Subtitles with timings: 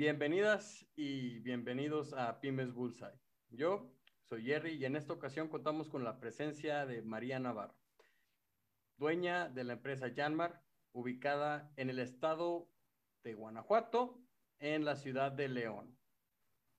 [0.00, 3.20] Bienvenidas y bienvenidos a Pymes Bullseye.
[3.50, 3.92] Yo
[4.22, 7.76] soy Jerry y en esta ocasión contamos con la presencia de María Navarro,
[8.96, 12.66] dueña de la empresa Yanmar, ubicada en el estado
[13.24, 14.18] de Guanajuato,
[14.58, 15.94] en la ciudad de León.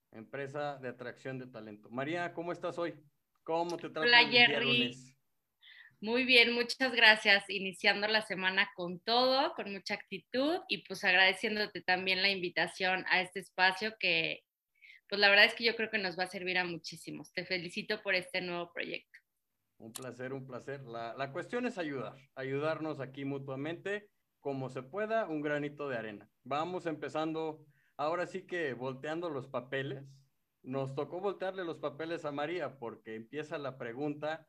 [0.09, 1.91] Empresa de atracción de talento.
[1.91, 2.95] María, ¿cómo estás hoy?
[3.43, 5.10] ¿Cómo te tratas Hola, Jerry.
[6.01, 7.47] Muy bien, muchas gracias.
[7.47, 13.21] Iniciando la semana con todo, con mucha actitud y pues agradeciéndote también la invitación a
[13.21, 14.43] este espacio que
[15.07, 17.31] pues la verdad es que yo creo que nos va a servir a muchísimos.
[17.33, 19.19] Te felicito por este nuevo proyecto.
[19.77, 20.81] Un placer, un placer.
[20.81, 24.09] La, la cuestión es ayudar, ayudarnos aquí mutuamente
[24.39, 26.31] como se pueda, un granito de arena.
[26.43, 27.63] Vamos empezando,
[27.95, 30.03] ahora sí que volteando los papeles.
[30.63, 34.47] Nos tocó voltearle los papeles a María porque empieza la pregunta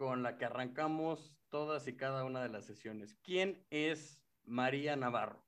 [0.00, 3.18] con la que arrancamos todas y cada una de las sesiones.
[3.22, 5.44] ¿Quién es María Navarro?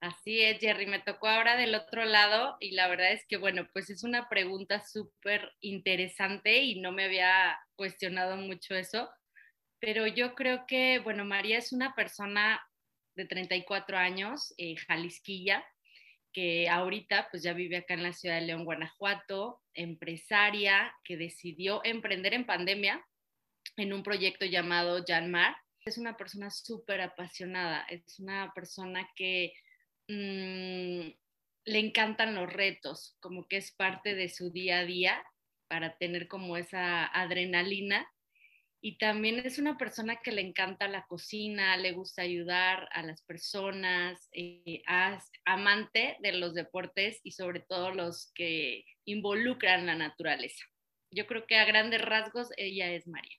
[0.00, 3.68] Así es, Jerry, me tocó ahora del otro lado y la verdad es que, bueno,
[3.74, 9.10] pues es una pregunta súper interesante y no me había cuestionado mucho eso,
[9.78, 12.66] pero yo creo que, bueno, María es una persona
[13.14, 15.62] de 34 años, eh, jalisquilla,
[16.32, 21.82] que ahorita pues ya vive acá en la ciudad de León, Guanajuato, empresaria que decidió
[21.84, 23.04] emprender en pandemia,
[23.78, 25.56] en un proyecto llamado Janmar.
[25.84, 29.54] Es una persona súper apasionada, es una persona que
[30.08, 31.08] mm,
[31.64, 35.22] le encantan los retos, como que es parte de su día a día
[35.68, 38.06] para tener como esa adrenalina.
[38.80, 43.22] Y también es una persona que le encanta la cocina, le gusta ayudar a las
[43.22, 44.82] personas, eh,
[45.46, 50.64] amante de los deportes y sobre todo los que involucran la naturaleza.
[51.10, 53.36] Yo creo que a grandes rasgos ella es María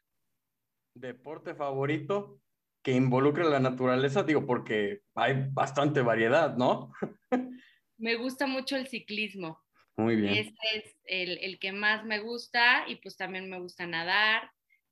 [0.93, 2.41] deporte favorito
[2.81, 4.23] que involucre la naturaleza?
[4.23, 6.91] Digo, porque hay bastante variedad, ¿no?
[7.97, 9.61] me gusta mucho el ciclismo.
[9.97, 10.33] Muy bien.
[10.33, 14.49] Este es el, que más me gusta y pues también me gusta nadar.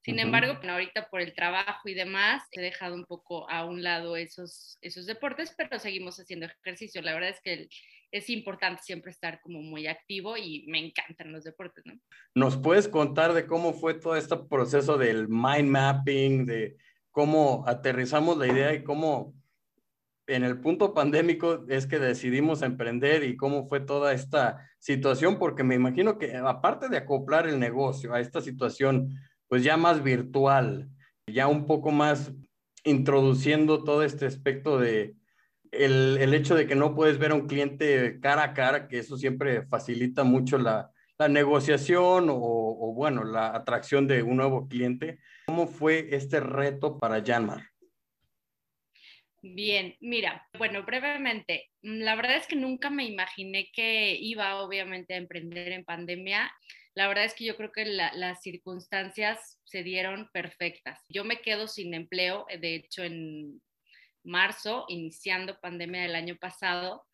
[0.07, 4.15] Sin embargo, ahorita por el trabajo y demás, he dejado un poco a un lado
[4.15, 7.01] esos, esos deportes, pero seguimos haciendo ejercicio.
[7.01, 7.69] La verdad es que el,
[8.13, 11.99] es importante siempre estar como muy activo y me encantan los deportes, ¿no?
[12.35, 16.77] ¿Nos puedes contar de cómo fue todo este proceso del mind mapping, de
[17.11, 19.33] cómo aterrizamos la idea y cómo
[20.25, 25.37] en el punto pandémico es que decidimos emprender y cómo fue toda esta situación?
[25.37, 29.09] Porque me imagino que aparte de acoplar el negocio a esta situación,
[29.47, 30.89] pues ya más virtual,
[31.27, 32.33] ya un poco más
[32.83, 35.15] introduciendo todo este aspecto de
[35.71, 38.99] el, el, hecho de que no puedes ver a un cliente cara a cara, que
[38.99, 44.67] eso siempre facilita mucho la, la negociación o, o, bueno, la atracción de un nuevo
[44.67, 45.19] cliente.
[45.47, 47.63] ¿Cómo fue este reto para Janmar?
[49.41, 55.17] Bien, mira, bueno, brevemente, la verdad es que nunca me imaginé que iba obviamente a
[55.17, 56.51] emprender en pandemia.
[56.97, 60.99] La verdad es que yo creo que la, las circunstancias se dieron perfectas.
[61.09, 63.61] Yo me quedo sin empleo, de hecho, en
[64.23, 67.05] marzo, iniciando pandemia del año pasado,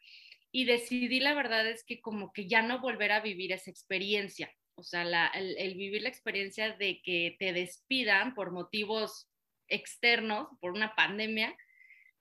[0.53, 4.49] y decidí, la verdad es que como que ya no volver a vivir esa experiencia,
[4.75, 9.29] o sea, el, vivir la experiencia de que te despidan por motivos
[9.67, 11.57] externos, por una pandemia,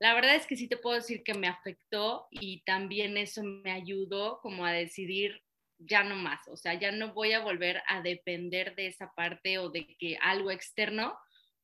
[0.00, 3.70] la verdad es que sí te puedo decir que me afectó y también eso me
[3.70, 5.44] ayudó como a decidir
[5.78, 9.58] ya no más, o sea, ya no voy a volver a depender de esa parte
[9.58, 11.16] o de que algo externo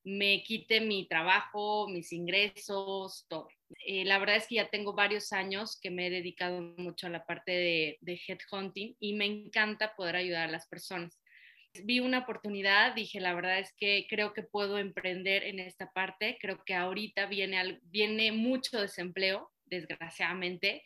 [0.05, 3.49] me quite mi trabajo, mis ingresos, todo.
[3.87, 7.11] Eh, la verdad es que ya tengo varios años que me he dedicado mucho a
[7.11, 11.21] la parte de, de headhunting y me encanta poder ayudar a las personas.
[11.85, 16.39] Vi una oportunidad, dije, la verdad es que creo que puedo emprender en esta parte,
[16.41, 20.83] creo que ahorita viene, viene mucho desempleo, desgraciadamente,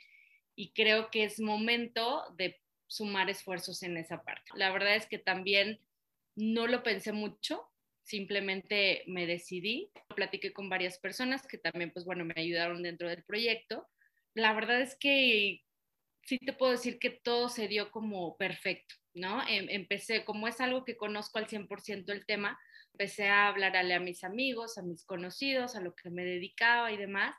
[0.57, 2.61] y creo que es momento de
[2.93, 4.53] sumar esfuerzos en esa parte.
[4.55, 5.81] La verdad es que también
[6.37, 7.67] no lo pensé mucho,
[8.03, 13.25] simplemente me decidí, platiqué con varias personas que también, pues bueno, me ayudaron dentro del
[13.25, 13.89] proyecto.
[14.35, 15.63] La verdad es que
[16.23, 19.43] sí te puedo decir que todo se dio como perfecto, ¿no?
[19.49, 22.61] Em, empecé, como es algo que conozco al 100% el tema,
[22.93, 26.99] empecé a hablarle a mis amigos, a mis conocidos, a lo que me dedicaba y
[26.99, 27.35] demás.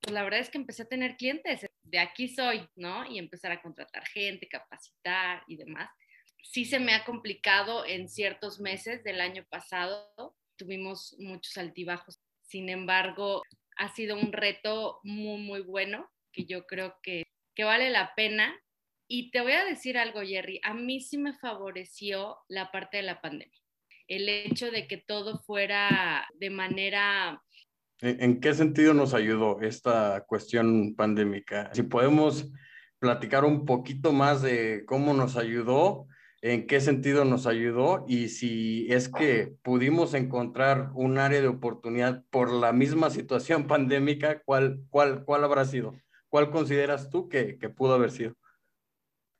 [0.00, 3.04] Pues la verdad es que empecé a tener clientes, de aquí soy, ¿no?
[3.10, 5.88] Y empezar a contratar gente, capacitar y demás
[6.50, 10.36] sí se me ha complicado en ciertos meses del año pasado.
[10.56, 12.20] Tuvimos muchos altibajos.
[12.42, 13.42] Sin embargo,
[13.76, 17.24] ha sido un reto muy, muy bueno que yo creo que,
[17.54, 18.54] que vale la pena.
[19.08, 23.04] Y te voy a decir algo, Jerry, a mí sí me favoreció la parte de
[23.04, 23.60] la pandemia.
[24.08, 27.42] El hecho de que todo fuera de manera...
[28.00, 31.70] ¿En qué sentido nos ayudó esta cuestión pandémica?
[31.72, 32.50] Si podemos
[32.98, 36.06] platicar un poquito más de cómo nos ayudó,
[36.42, 42.24] en qué sentido nos ayudó y si es que pudimos encontrar un área de oportunidad
[42.30, 45.94] por la misma situación pandémica, ¿cuál, cuál, cuál habrá sido?
[46.28, 48.34] ¿Cuál consideras tú que, pudo haber sido?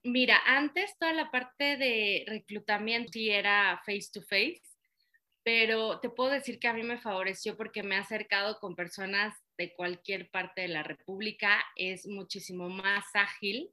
[0.03, 4.63] Mira, antes toda la parte de reclutamiento sí era face to face,
[5.47, 9.33] pero te puedo decir que a mí me favoreció porque me ha acercado con personas
[9.57, 13.71] de cualquier parte de la República, es muchísimo más ágil,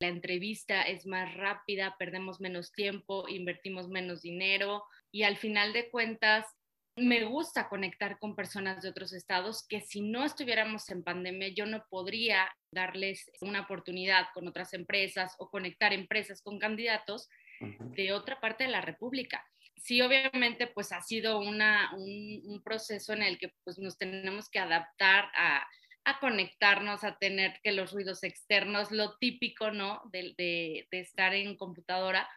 [0.00, 4.82] la entrevista es más rápida, perdemos menos tiempo, invertimos menos dinero
[5.12, 6.46] y al final de cuentas
[6.96, 11.66] me gusta conectar con personas de otros estados que si no estuviéramos en pandemia yo
[11.66, 17.28] no podría darles una oportunidad con otras empresas o conectar empresas con candidatos
[17.60, 19.44] de otra parte de la República.
[19.80, 24.58] Sí, obviamente, pues ha sido una, un, proceso en el que pues, nos tenemos que
[24.58, 25.66] adaptar a,
[26.04, 30.02] a, conectarnos, a tener que los ruidos externos, lo típico, ¿no?
[30.12, 32.28] De, de, de estar en computadora,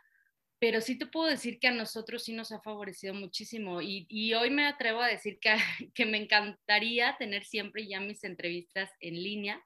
[0.63, 4.34] pero sí te puedo decir que a nosotros sí nos ha favorecido muchísimo y, y
[4.34, 5.54] hoy me atrevo a decir que,
[5.94, 9.62] que, me encantaría tener siempre ya mis entrevistas en línea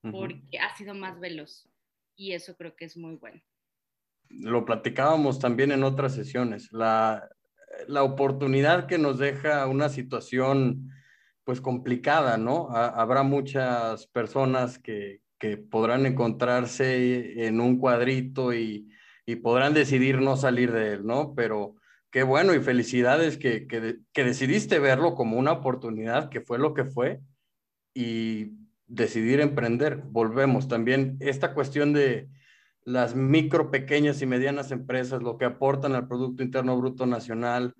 [0.00, 1.68] porque ha sido más veloz
[2.14, 3.42] y eso creo que es muy bueno.
[4.30, 7.28] Lo platicábamos también en otras sesiones, la,
[7.86, 10.90] la oportunidad que nos deja una situación
[11.44, 12.68] pues complicada, ¿no?
[12.70, 18.88] habrá muchas personas que, que podrán encontrarse en un cuadrito y
[19.28, 21.34] y podrán decidir no salir de él, ¿no?
[21.34, 21.74] Pero
[22.10, 26.72] qué bueno y felicidades que, que, que decidiste verlo como una oportunidad, que fue lo
[26.72, 27.20] que fue,
[27.92, 28.52] y
[28.86, 30.00] decidir emprender.
[30.06, 32.30] Volvemos también esta cuestión de
[32.88, 37.74] las micro, pequeñas y medianas empresas, lo que aportan al Producto Interno Bruto Nacional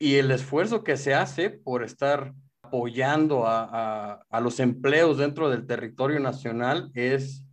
[0.00, 5.66] y el esfuerzo que se hace por estar apoyando a, a, los empleos dentro del
[5.66, 7.44] territorio nacional es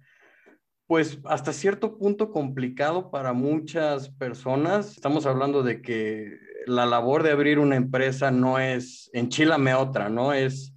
[0.88, 4.96] pues hasta cierto punto complicado para muchas personas.
[4.96, 10.34] Estamos hablando de que la labor de abrir una empresa no es enchilame otra, ¿no?
[10.34, 10.74] Es,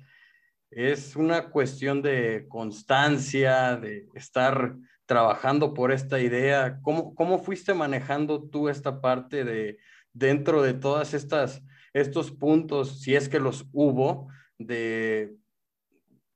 [0.71, 4.77] es una cuestión de constancia, de estar
[5.07, 6.81] trabajando por esta idea.
[6.83, 9.79] ¿Cómo, cómo fuiste manejando tú esta parte de
[10.13, 11.63] dentro de todas estas
[11.93, 15.35] estos puntos, si es que los hubo, de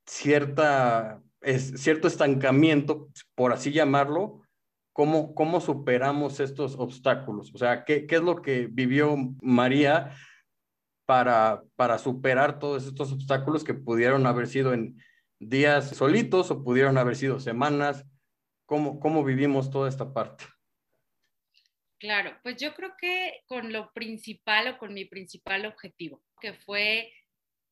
[0.07, 4.41] cierta es cierto estancamiento, por así llamarlo,
[4.93, 7.51] ¿cómo, cómo superamos estos obstáculos?
[7.53, 10.15] O sea, ¿qué, ¿qué, es lo que vivió María
[11.05, 14.97] para, para superar todos estos obstáculos que pudieron haber sido en
[15.39, 18.05] días solitos o pudieron haber sido semanas?
[18.71, 20.45] ¿Cómo, cómo vivimos toda esta parte?
[21.99, 27.11] Claro, pues yo creo que con lo principal o con mi principal objetivo, que fue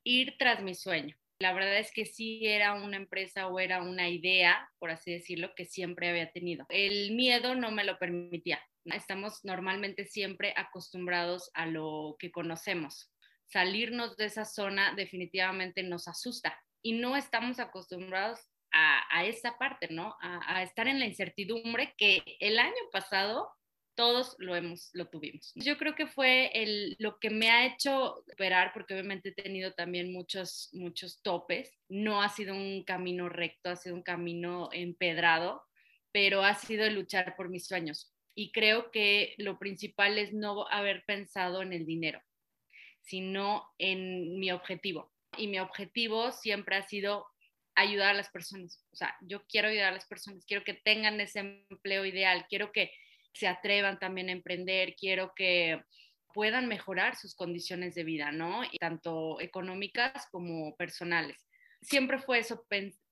[0.03, 1.15] ir tras mi sueño.
[1.39, 5.55] La verdad es que sí era una empresa o era una idea, por así decirlo,
[5.55, 6.65] que siempre había tenido.
[6.67, 8.59] El miedo no me lo permitía.
[8.83, 13.09] Estamos normalmente siempre acostumbrados a lo que conocemos.
[13.45, 20.15] Salirnos de esa zona definitivamente nos asusta y no estamos acostumbrados a, esa parte, ¿no?
[20.21, 23.49] A, estar en la incertidumbre que el año pasado
[23.95, 25.51] todos lo hemos, lo tuvimos.
[25.55, 29.73] Yo creo que fue el, lo que me ha hecho operar, porque obviamente he tenido
[29.73, 31.77] también muchos, muchos topes.
[31.89, 35.63] No ha sido un camino recto, ha sido un camino empedrado,
[36.13, 38.13] pero ha sido luchar por mis sueños.
[38.35, 42.21] Y creo que lo principal es no haber pensado en el dinero,
[43.01, 45.11] sino en mi objetivo.
[45.37, 47.27] Y mi objetivo siempre ha sido
[47.75, 48.83] ayudar a las personas.
[48.91, 52.71] O sea, yo quiero ayudar a las personas, quiero que tengan ese empleo ideal, quiero
[52.71, 52.91] que
[53.33, 55.81] se atrevan también a emprender, quiero que
[56.33, 58.61] puedan mejorar sus condiciones de vida, ¿no?
[58.79, 61.47] Tanto económicas como personales.
[61.81, 62.65] Siempre fue eso,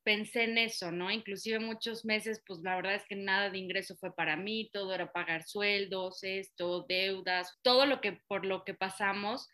[0.03, 1.09] pensé en eso, ¿no?
[1.09, 4.93] Inclusive muchos meses, pues la verdad es que nada de ingreso fue para mí, todo
[4.93, 9.47] era pagar sueldos, esto, deudas, todo lo que por lo que pasamos,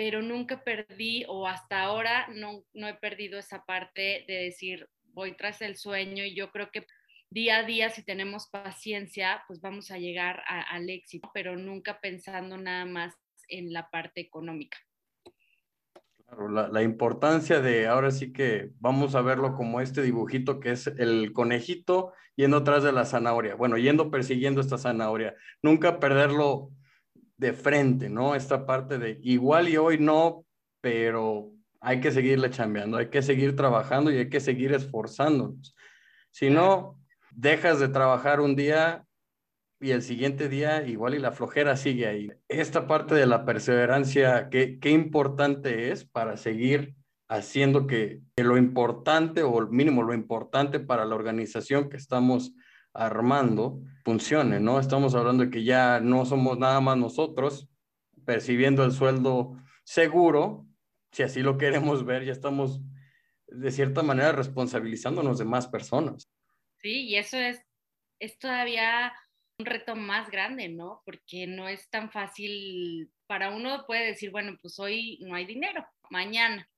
[0.00, 5.36] pero nunca perdí o hasta ahora no, no he perdido esa parte de decir, voy
[5.36, 6.86] tras el sueño y yo creo que
[7.28, 12.56] día a día, si tenemos paciencia, pues vamos a llegar al éxito, pero nunca pensando
[12.56, 13.14] nada más
[13.48, 14.78] en la parte económica.
[16.48, 21.34] La, importancia de ahora sí que vamos a verlo como este dibujito que es el
[21.34, 26.70] conejito yendo atrás de la zanahoria, bueno, yendo persiguiendo esta zanahoria, nunca perderlo
[27.40, 28.34] de frente, ¿no?
[28.34, 30.44] Esta parte de igual y hoy no,
[30.82, 35.74] pero hay que seguirle chambeando, hay que seguir trabajando y hay que seguir esforzándonos.
[36.30, 37.00] Si no,
[37.32, 39.06] dejas de trabajar un día
[39.80, 42.30] y el siguiente día igual y la flojera sigue ahí.
[42.46, 46.94] Esta parte de la perseverancia, qué, qué importante es para seguir
[47.26, 52.52] haciendo que, lo importante o mínimo lo importante para la organización que estamos
[52.92, 54.80] armando funcione, ¿no?
[54.80, 57.68] Estamos hablando de que ya no somos nada más nosotros
[58.24, 60.66] percibiendo el sueldo seguro,
[61.12, 62.80] si así lo queremos ver, ya estamos
[63.46, 66.30] de cierta manera responsabilizándonos de más personas.
[66.76, 67.60] Sí, y eso es,
[68.20, 69.12] es todavía
[69.58, 71.02] un reto más grande, ¿no?
[71.04, 75.84] Porque no es tan fácil, para uno puede decir, bueno, pues hoy no hay dinero,
[76.08, 76.68] mañana,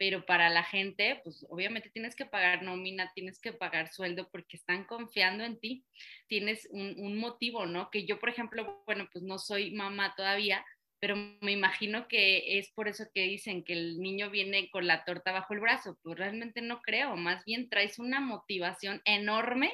[0.00, 4.56] pero para la gente, pues obviamente tienes que pagar nómina, tienes que pagar sueldo porque
[4.56, 5.84] están confiando en ti,
[6.26, 7.90] tienes un, un, motivo, ¿no?
[7.90, 10.64] Que yo, por ejemplo, bueno, pues no soy mamá todavía,
[11.00, 15.04] pero me imagino que es por eso que dicen que el niño viene con la
[15.04, 19.70] torta bajo el brazo, pues realmente no creo, más bien traes una motivación enorme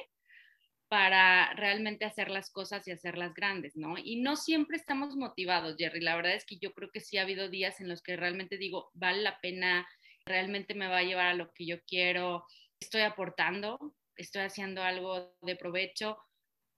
[0.89, 3.95] para realmente hacer las cosas y hacerlas grandes, ¿no?
[3.97, 6.01] Y no siempre estamos motivados, Jerry.
[6.01, 8.57] La verdad es que yo creo que sí ha habido días en los que realmente
[8.57, 9.87] digo, vale la pena
[10.27, 12.45] realmente me va a llevar a lo que yo quiero,
[12.79, 16.17] estoy aportando, estoy haciendo algo de provecho.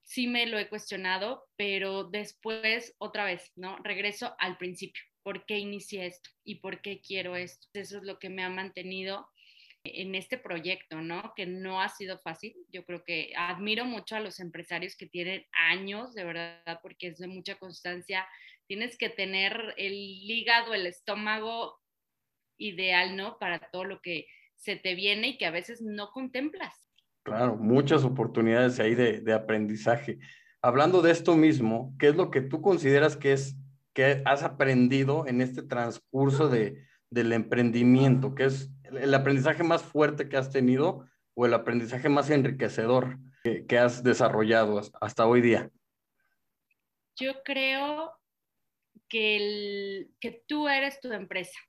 [0.04, 3.78] Sí me lo he cuestionado, pero después otra vez, ¿no?
[3.84, 5.04] Regreso al principio.
[5.24, 6.30] ¿Por qué inicié esto?
[6.44, 7.68] ¿Y por qué quiero esto?
[7.74, 9.28] Eso es lo que me ha mantenido
[9.84, 11.34] en este proyecto, ¿no?
[11.36, 12.56] Que no ha sido fácil.
[12.70, 17.18] Yo creo que admiro mucho a los empresarios que tienen años, de verdad, porque es
[17.20, 18.28] de mucha constancia.
[18.68, 21.79] Tienes que tener el hígado, el estómago
[22.60, 23.40] ideal, ¿no?
[23.40, 26.88] Para todo lo que se te viene y que a veces no contemplas.
[27.24, 30.20] Claro, muchas oportunidades ahí de, de aprendizaje.
[30.62, 33.56] Hablando de esto mismo, ¿qué es lo que tú consideras que es
[33.94, 38.36] que has aprendido en este transcurso de, del emprendimiento?
[38.36, 43.66] ¿Qué es el aprendizaje más fuerte que has tenido o el aprendizaje más enriquecedor que,
[43.66, 45.70] que has desarrollado hasta hoy día?
[47.16, 48.14] Yo creo
[49.10, 51.60] que, el, que tú eres tu empresa.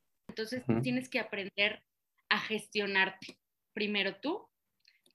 [0.41, 1.83] Entonces tienes que aprender
[2.31, 3.39] a gestionarte
[3.75, 4.49] primero tú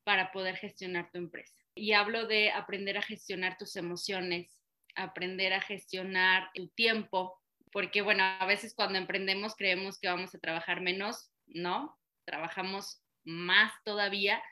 [0.04, 1.56] para poder gestionar tu empresa.
[1.74, 4.62] Y hablo de aprender a gestionar tus emociones,
[4.96, 7.42] aprender a gestionar tu tiempo,
[7.72, 13.74] porque bueno, a veces cuando emprendemos creemos que vamos a trabajar menos, no, trabajamos más
[13.84, 14.44] todavía,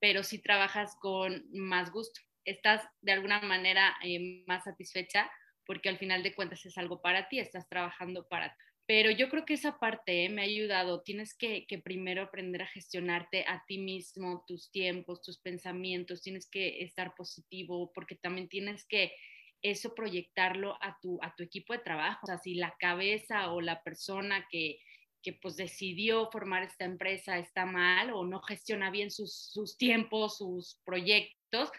[0.00, 2.22] pero sí trabajas con más gusto.
[2.46, 5.30] Estás de alguna manera eh, más satisfecha
[5.66, 8.71] porque al final de cuentas es algo para ti, estás trabajando para ti.
[8.92, 10.28] Pero yo creo que esa parte ¿eh?
[10.28, 11.00] me ha ayudado.
[11.00, 16.20] Tienes que, que, primero aprender a gestionarte a ti mismo, tus tiempos, tus pensamientos.
[16.20, 19.14] Tienes que estar positivo porque también tienes que
[19.62, 22.18] eso proyectarlo a tu, a tu equipo de trabajo.
[22.24, 24.78] O sea, si la cabeza o la persona que,
[25.22, 30.36] que pues decidió formar esta empresa está mal o no gestiona bien sus, sus tiempos,
[30.36, 31.70] sus proyectos,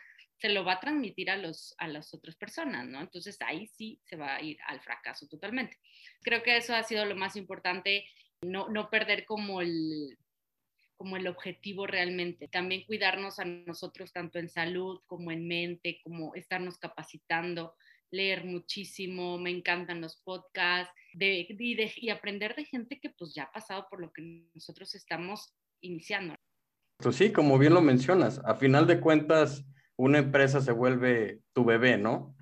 [0.44, 3.00] se lo va a transmitir a, los, a las otras personas, ¿no?
[3.00, 5.80] Entonces ahí sí se va a ir al fracaso totalmente.
[6.22, 8.06] Creo que eso ha sido lo más importante,
[8.42, 10.18] no, no perder como el,
[10.98, 12.50] como el objetivo realmente.
[12.50, 17.78] También cuidarnos a nosotros tanto en salud como en mente, como estarnos capacitando,
[18.12, 23.44] leer muchísimo, me encantan los podcasts de, de, y aprender de gente que pues ya
[23.44, 26.36] ha pasado por lo que nosotros estamos iniciando.
[26.98, 29.66] Pues sí, como bien lo mencionas, a final de cuentas
[29.98, 32.36] una empresa se vuelve tu bebé, ¿no?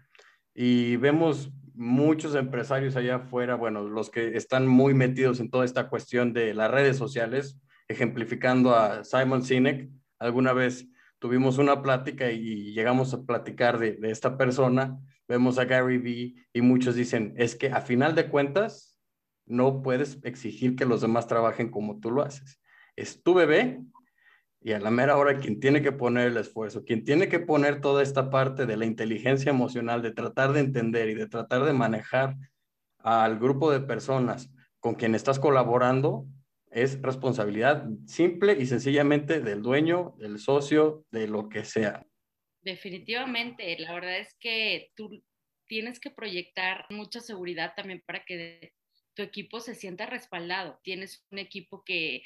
[0.53, 5.89] Y vemos muchos empresarios allá afuera, bueno, los que están muy metidos en toda esta
[5.89, 9.89] cuestión de las redes sociales, ejemplificando a Simon Sinek,
[10.19, 10.87] alguna vez
[11.19, 16.35] tuvimos una plática y llegamos a platicar de, de esta persona, vemos a Gary Vee
[16.53, 18.97] y muchos dicen, es que a final de cuentas
[19.45, 22.61] no puedes exigir que los demás trabajen como tú lo haces.
[22.95, 23.81] Es tu bebé
[24.63, 27.81] y a la mera hora, quien tiene que poner el esfuerzo, quien tiene que poner
[27.81, 31.73] toda esta parte de la inteligencia emocional, de tratar de entender y de tratar de
[31.73, 32.35] manejar
[32.99, 36.27] al grupo de personas con quien estás colaborando,
[36.69, 42.05] es responsabilidad simple y sencillamente del dueño, del socio, de lo que sea.
[42.61, 45.23] Definitivamente, la verdad es que tú
[45.67, 48.73] tienes que proyectar mucha seguridad también para que
[49.15, 50.79] tu equipo se sienta respaldado.
[50.83, 52.21] Tienes un equipo que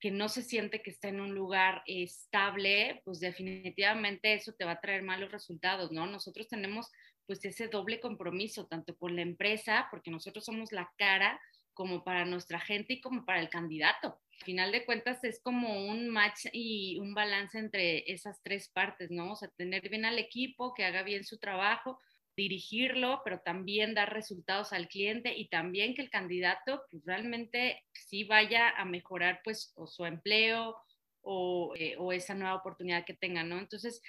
[0.00, 4.72] que no se siente que está en un lugar estable, pues definitivamente eso te va
[4.72, 6.06] a traer malos resultados, ¿no?
[6.06, 6.90] Nosotros tenemos
[7.26, 11.40] pues ese doble compromiso, tanto con la empresa, porque nosotros somos la cara,
[11.78, 14.20] como para nuestra gente y como para el candidato.
[14.40, 19.12] Al final de cuentas es como un match y un balance entre esas tres partes,
[19.12, 19.32] ¿no?
[19.32, 22.00] O sea, tener bien al equipo, que haga bien su trabajo,
[22.38, 28.22] dirigirlo, pero también dar resultados al cliente y también que el candidato pues, realmente sí
[28.22, 30.76] vaya a mejorar pues o su empleo
[31.20, 33.58] o, eh, o, esa nueva oportunidad que tenga, ¿no?
[33.58, 34.00] Entonces,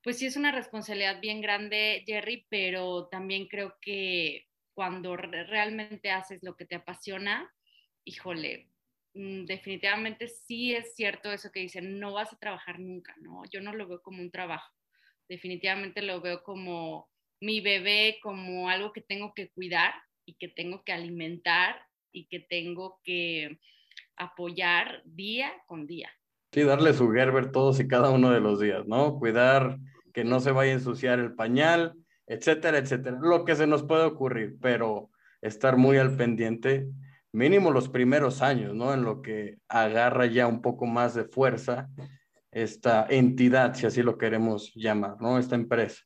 [0.00, 6.40] pues sí es una responsabilidad bien grande, Jerry, pero también creo que cuando realmente haces
[6.42, 7.52] lo que te apasiona,
[8.04, 8.68] híjole,
[9.14, 13.42] mm, definitivamente sí es cierto eso que dicen, no vas a trabajar nunca, ¿no?
[13.50, 14.72] Yo no lo veo como un trabajo,
[15.28, 17.11] definitivamente lo veo como
[17.42, 19.92] mi bebé, como algo que tengo que cuidar
[20.24, 21.74] y que tengo que alimentar
[22.12, 23.58] y que tengo que
[24.16, 26.08] apoyar día con día.
[26.52, 29.18] Sí, darle su Gerber todos y cada uno de los días, ¿no?
[29.18, 29.78] Cuidar
[30.14, 31.94] que no se vaya a ensuciar el pañal,
[32.28, 33.18] etcétera, etcétera.
[33.20, 36.86] Lo que se nos puede ocurrir, pero estar muy al pendiente,
[37.32, 38.94] mínimo los primeros años, ¿no?
[38.94, 41.88] En lo que agarra ya un poco más de fuerza
[42.52, 45.38] esta entidad, si así lo queremos llamar, ¿no?
[45.38, 46.02] Esta empresa.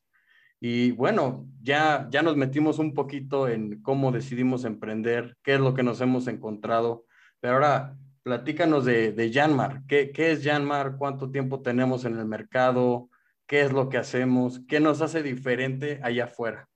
[0.59, 5.73] Y bueno, ya, ya nos metimos un poquito en cómo decidimos emprender, qué es lo
[5.73, 7.05] que nos hemos encontrado,
[7.39, 9.83] pero ahora platícanos de, de Janmar.
[9.87, 10.97] ¿Qué, ¿Qué es Janmar?
[10.97, 13.09] ¿Cuánto tiempo tenemos en el mercado?
[13.45, 14.61] ¿Qué es lo que hacemos?
[14.67, 16.67] ¿Qué nos hace diferente allá afuera?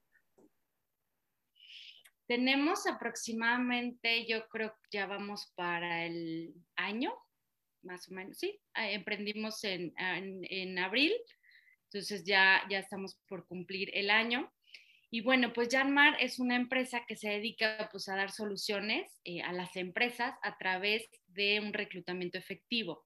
[2.27, 7.11] Tenemos aproximadamente, yo creo que ya vamos para el año,
[7.83, 11.11] más o menos, sí, eh, emprendimos en, en, en abril
[11.91, 14.49] entonces ya, ya estamos por cumplir el año.
[15.09, 19.41] Y bueno, pues Janmar es una empresa que se dedica pues, a dar soluciones eh,
[19.41, 23.03] a las empresas a través de un reclutamiento efectivo.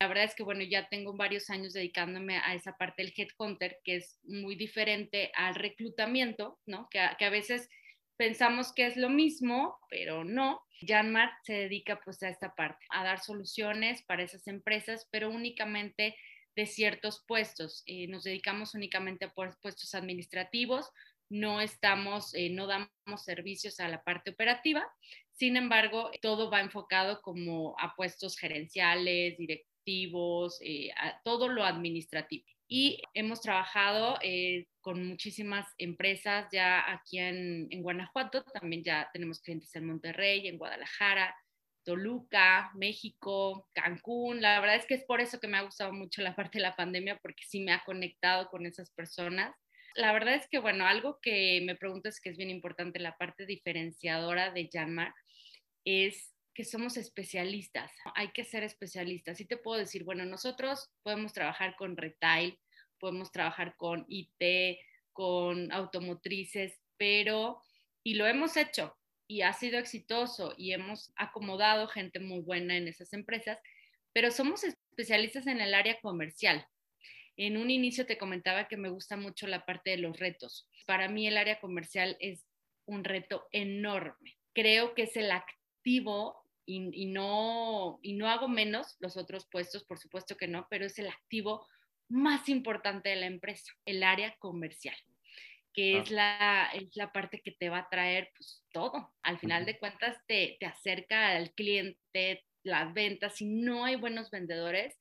[0.00, 3.78] La verdad es que, bueno, ya tengo varios años dedicándome a esa parte del headhunter,
[3.84, 6.88] que es muy diferente al reclutamiento, ¿no?
[6.90, 7.68] Que a, que a veces
[8.16, 10.62] pensamos que es lo mismo, pero no.
[10.80, 16.16] Janmar se dedica pues a esta parte, a dar soluciones para esas empresas, pero únicamente
[16.56, 17.82] de ciertos puestos.
[17.86, 20.90] Eh, nos dedicamos únicamente a puestos administrativos,
[21.30, 24.86] no estamos, eh, no damos servicios a la parte operativa.
[25.32, 32.44] Sin embargo, todo va enfocado como a puestos gerenciales, directivos, eh, a todo lo administrativo.
[32.68, 34.18] Y hemos trabajado
[34.80, 40.56] con muchísimas empresas ya aquí en, en Guanajuato, también ya tenemos clientes en Monterrey, en
[40.56, 41.36] Guadalajara,
[41.84, 44.40] Toluca, México, Cancún.
[44.40, 46.62] La verdad es que es por eso que me ha gustado mucho la parte de
[46.62, 49.54] la pandemia, porque sí me ha conectado con esas personas.
[49.94, 53.46] La verdad es que, bueno, algo que me preguntas que es bien importante, la parte
[53.46, 55.14] diferenciadora de Janmar,
[55.84, 57.92] es que somos especialistas.
[58.14, 59.38] Hay que ser especialistas.
[59.38, 62.58] Sí te puedo decir, bueno, nosotros podemos trabajar con retail,
[62.98, 64.78] podemos trabajar con IT,
[65.12, 67.60] con automotrices, pero,
[68.02, 68.96] y lo hemos hecho,
[69.32, 73.58] y ha sido exitoso y hemos acomodado gente muy buena en esas empresas,
[74.12, 76.66] pero somos especialistas en el área comercial.
[77.38, 80.68] En un inicio te comentaba que me gusta mucho la parte de los retos.
[80.84, 82.44] Para mí el área comercial es
[82.84, 84.36] un reto enorme.
[84.52, 89.98] Creo que es el activo y, no, y no hago menos los otros puestos, por
[89.98, 91.66] supuesto que no, pero es el activo
[92.10, 94.96] más importante de la empresa, el área comercial
[95.72, 99.14] que es, la, es la parte que te va a traer pues, todo.
[99.22, 103.36] Al final de cuentas te, te acerca al cliente, las ventas.
[103.36, 104.98] Si no hay buenos vendedores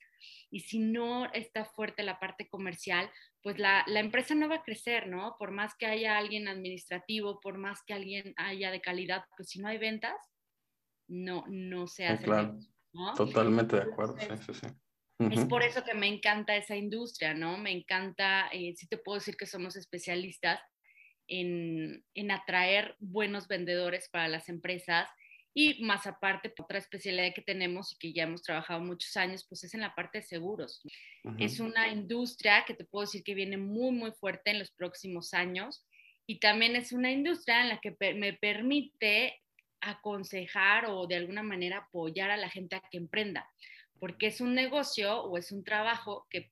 [0.49, 3.10] y si no está fuerte la parte comercial,
[3.41, 5.36] pues la, la, empresa no va a crecer, ¿no?
[5.39, 9.60] Por más que haya alguien administrativo, por más que alguien haya de calidad, pues si
[9.60, 10.15] no hay ventas,
[11.07, 12.23] no, no se hace.
[12.23, 12.57] claro.
[13.15, 14.67] Totalmente de acuerdo, sí, sí, sí.
[15.31, 17.57] Es por eso que me encanta esa industria, ¿no?
[17.57, 20.60] Me encanta, eh, sí te puedo decir que somos especialistas
[21.27, 25.07] en, en, atraer buenos vendedores para las empresas
[25.53, 29.63] y más aparte, otra especialidad que tenemos y que ya hemos trabajado muchos años, pues
[29.65, 30.81] es en la parte de seguros.
[31.38, 35.34] Es una industria que te puedo decir que viene muy, muy fuerte en los próximos
[35.34, 35.86] años
[36.25, 39.41] y también es una industria en la que me permite
[39.81, 43.49] aconsejar o de alguna manera apoyar a la gente a que emprenda
[44.02, 46.52] porque es un negocio o es un trabajo que,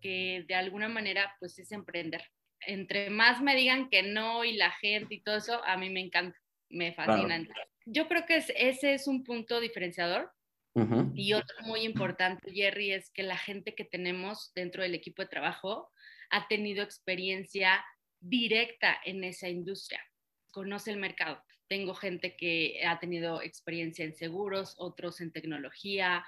[0.00, 2.22] que de alguna manera pues es emprender.
[2.60, 5.98] Entre más me digan que no y la gente y todo eso, a mí me
[5.98, 6.38] encanta,
[6.70, 7.44] me fascina.
[7.84, 10.30] Yo creo que ese es un punto diferenciador.
[11.14, 15.28] Y otro muy importante, Jerry, es que la gente que tenemos dentro del equipo de
[15.28, 15.90] trabajo
[16.30, 17.84] ha tenido experiencia
[18.20, 20.00] directa en esa industria,
[20.52, 21.42] conoce el mercado.
[21.68, 26.24] Tengo gente que ha tenido experiencia en seguros, otros en tecnología,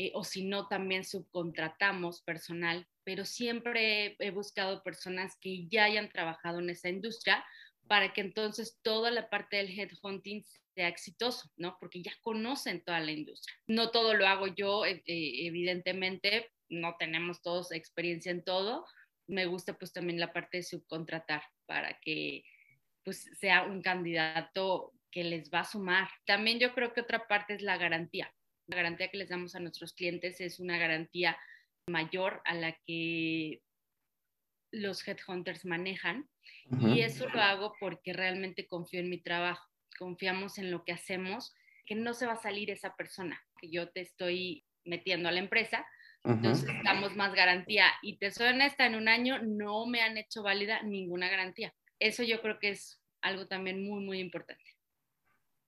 [0.00, 6.08] eh, o si no, también subcontratamos personal, pero siempre he buscado personas que ya hayan
[6.08, 7.44] trabajado en esa industria
[7.88, 10.44] para que entonces toda la parte del headhunting
[10.76, 11.76] sea exitoso, ¿no?
[11.80, 13.56] Porque ya conocen toda la industria.
[13.66, 18.86] No todo lo hago yo, eh, evidentemente, no tenemos todos experiencia en todo.
[19.26, 22.44] Me gusta pues también la parte de subcontratar para que
[23.02, 26.08] pues sea un candidato que les va a sumar.
[26.24, 28.32] También yo creo que otra parte es la garantía.
[28.68, 31.38] La garantía que les damos a nuestros clientes es una garantía
[31.88, 33.62] mayor a la que
[34.70, 36.28] los headhunters manejan.
[36.80, 39.66] Y eso lo hago porque realmente confío en mi trabajo,
[39.98, 41.54] confiamos en lo que hacemos,
[41.86, 43.42] que no se va a salir esa persona.
[43.58, 45.86] que yo te estoy metiendo a la empresa,
[46.24, 47.86] entonces damos más garantía.
[48.02, 51.74] Y te soy honesta, en un año no me han hecho válida ninguna garantía.
[51.98, 54.77] Eso yo creo que es algo también muy, muy importante.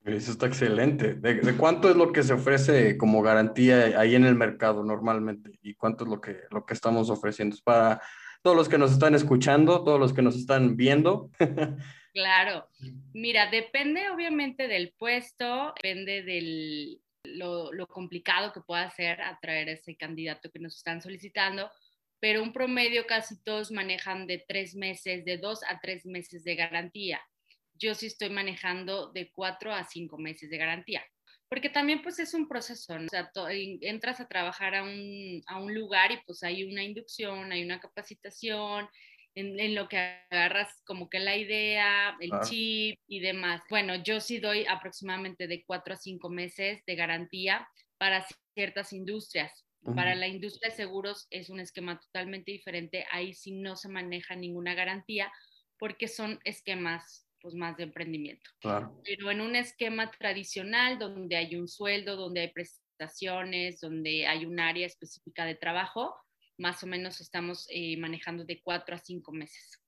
[0.05, 1.15] Eso está excelente.
[1.15, 5.59] ¿De, cuánto es lo que se ofrece como garantía ahí en el mercado normalmente?
[5.63, 7.57] ¿Y cuánto es lo que, lo que estamos ofreciendo?
[7.63, 8.01] Para
[8.43, 11.31] todos los que nos están escuchando, todos los que nos están viendo.
[12.13, 12.67] Claro.
[13.13, 19.73] Mira, depende obviamente del puesto, depende del lo, lo complicado que pueda ser atraer a
[19.75, 21.71] ese candidato que nos están solicitando,
[22.19, 26.57] pero un promedio casi todos manejan de tres meses, de dos a tres meses de
[26.57, 27.21] garantía
[27.81, 31.05] yo sí estoy manejando de cuatro a cinco meses de garantía.
[31.49, 33.07] Porque también pues es un proceso, ¿no?
[33.07, 37.51] O sea, entras a trabajar a un, a un, lugar y pues hay una inducción,
[37.51, 38.89] hay una capacitación,
[39.35, 39.97] en, lo que
[40.31, 43.63] agarras como que la idea, el chip y demás.
[43.71, 49.65] Bueno, yo sí doy aproximadamente de cuatro a cinco meses de garantía para ciertas industrias.
[49.97, 53.07] Para la industria de seguros es un esquema totalmente diferente.
[53.11, 55.33] Ahí sí no se maneja ninguna garantía
[55.79, 58.51] porque son esquemas pues más de emprendimiento.
[58.63, 64.61] Pero en un esquema tradicional donde hay un sueldo, donde hay prestaciones, donde hay un
[64.61, 66.15] área específica de trabajo,
[66.59, 69.83] más o menos estamos eh, manejando de cuatro a cinco meses.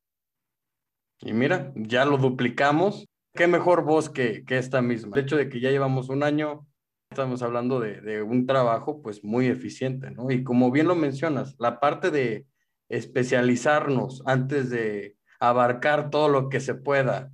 [1.20, 3.06] Y mira, ya lo duplicamos.
[3.34, 5.16] Qué mejor voz que, que esta misma.
[5.16, 6.66] El hecho de que ya llevamos un año,
[7.10, 10.30] estamos hablando de, de un trabajo pues muy eficiente, ¿no?
[10.30, 12.46] Y como bien lo mencionas, la parte de
[12.88, 17.32] especializarnos antes de abarcar todo lo que se pueda,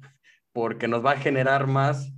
[0.53, 2.11] porque nos va a generar más.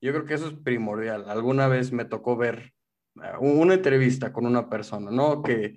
[0.00, 1.30] Yo creo que eso es primordial.
[1.30, 2.74] Alguna vez me tocó ver
[3.22, 5.42] eh, una entrevista con una persona, ¿no?
[5.42, 5.76] Que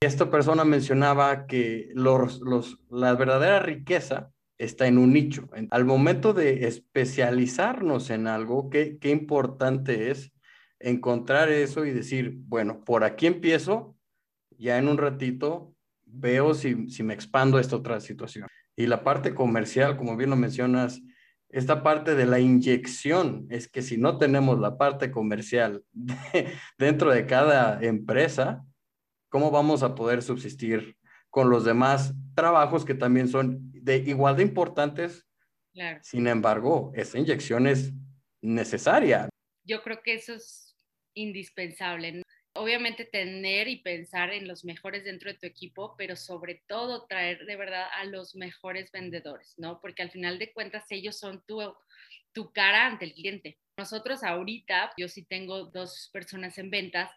[0.00, 5.50] esta persona mencionaba que los, los, la verdadera riqueza está en un nicho.
[5.70, 10.32] Al momento de especializarnos en algo, qué, qué importante es
[10.78, 13.96] encontrar eso y decir, bueno, por aquí empiezo,
[14.56, 15.74] ya en un ratito
[16.06, 18.46] veo si, si me expando a esta otra situación.
[18.80, 21.02] Y la parte comercial, como bien lo mencionas,
[21.50, 25.84] esta parte de la inyección es que si no tenemos la parte comercial
[26.78, 28.64] dentro de cada empresa,
[29.28, 30.96] ¿cómo vamos a poder subsistir
[31.28, 35.28] con los demás trabajos que también son de igual de importantes?
[36.00, 37.92] Sin embargo, esa inyección es
[38.40, 39.28] necesaria.
[39.62, 40.74] Yo creo que eso es
[41.12, 42.22] indispensable
[42.54, 47.46] obviamente tener y pensar en los mejores dentro de tu equipo, pero sobre todo traer
[47.46, 49.80] de verdad a los mejores vendedores, ¿no?
[49.80, 51.60] Porque al final de cuentas ellos son tu,
[52.32, 53.58] tu cara ante el cliente.
[53.76, 57.10] Nosotros ahorita, yo sí tengo dos personas en ventas,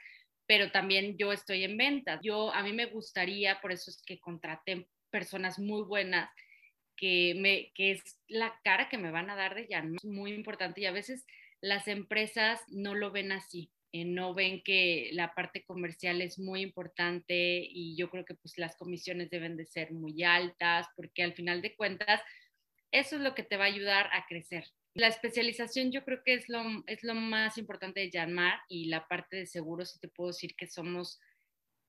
[0.46, 2.20] pero también yo estoy en ventas.
[2.24, 6.30] Yo, a mí me gustaría, por eso es que contraté personas muy buenas,
[6.96, 9.64] que, me, que es la cara que me van a dar de.
[9.64, 11.26] Es muy importante y a veces
[11.60, 13.73] las empresas no lo ven así.
[13.94, 18.58] Eh, no ven que la parte comercial es muy importante y yo creo que pues
[18.58, 22.20] las comisiones deben de ser muy altas porque al final de cuentas
[22.92, 24.66] eso es lo que te va a ayudar a crecer.
[24.96, 29.08] La especialización yo creo que es lo, es lo más importante de llamar y la
[29.08, 31.20] parte de seguros, y te puedo decir que somos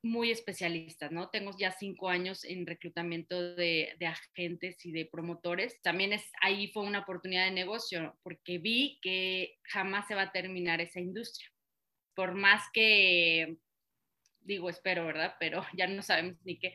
[0.03, 1.31] muy especialistas, ¿no?
[1.31, 5.81] Tengo ya cinco años en reclutamiento de, de, agentes y de promotores.
[5.83, 10.33] También es, ahí fue una oportunidad de negocio porque vi que jamás se va a
[10.33, 11.54] terminar esa industria
[12.15, 13.57] por más que,
[14.41, 15.35] digo, espero, ¿verdad?
[15.39, 16.75] Pero ya no sabemos ni qué,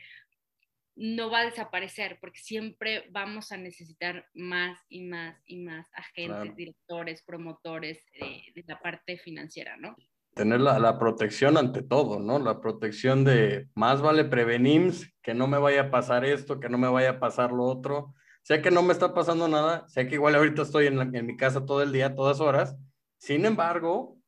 [0.99, 6.55] no va a desaparecer porque siempre vamos a necesitar más y más y más agentes,
[6.55, 9.95] directores, promotores de la parte financiera, ¿no?
[10.35, 12.37] Tener la, la, protección ante todo, ¿no?
[12.37, 16.77] La protección de más vale prevenir que no me vaya a pasar esto, que no
[16.77, 18.13] me vaya a pasar lo otro.
[18.43, 21.37] Sé que no me está pasando nada, sé que igual ahorita estoy en, en mi
[21.37, 22.77] casa todo el día, todas horas.
[23.17, 24.18] Sin embargo,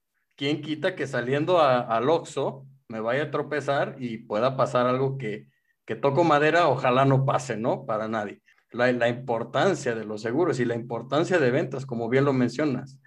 [0.41, 5.45] ¿quién quita que saliendo al Oxxo me vaya a tropezar y pueda pasar algo que,
[5.85, 7.85] que toco madera, ojalá no pase, ¿no?
[7.85, 8.41] Para nadie.
[8.71, 12.97] La, la, importancia de los seguros y la importancia de ventas, como bien lo mencionas.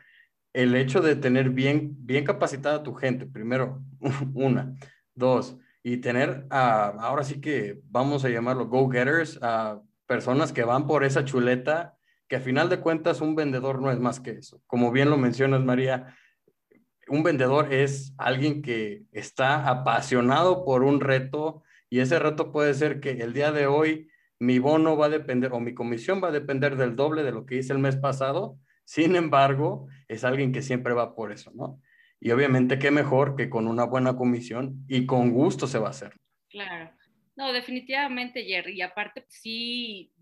[0.53, 3.83] El hecho de tener bien, bien capacitada tu gente, primero,
[4.35, 4.73] una.
[5.13, 11.03] Dos, y tener, ahora sí que vamos a llamarlo go-getters, a personas que van por
[11.03, 11.97] esa chuleta,
[12.29, 14.63] que a final de cuentas un vendedor no es más que eso.
[14.69, 16.17] Como bien lo mencionas, María,
[17.09, 23.01] un vendedor es alguien que está apasionado por un reto y ese reto puede ser
[23.01, 26.33] que el día de hoy mi bono va a depender o mi comisión va a
[26.33, 28.59] depender del doble de lo que hice el mes pasado.
[28.85, 31.81] Sin embargo, es alguien que siempre va por eso, ¿no?
[32.21, 35.91] Y obviamente qué mejor que con una buena comisión y con gusto se va a
[35.91, 36.13] hacer.
[36.49, 36.91] Claro.
[37.37, 38.77] No, definitivamente, Jerry.
[38.77, 40.13] Y aparte, sí,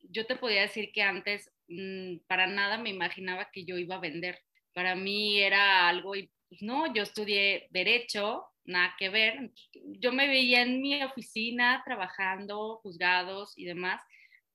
[0.00, 4.00] yo te podía decir que antes mm, para nada me imaginaba que yo iba a
[4.00, 4.38] vender
[4.74, 6.12] para mí era algo
[6.48, 9.52] Pues no, yo estudié derecho, nada que ver.
[10.00, 14.02] Yo me veía en mi oficina trabajando, juzgados y demás,